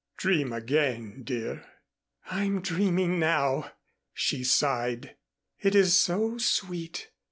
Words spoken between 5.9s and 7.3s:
so sweet.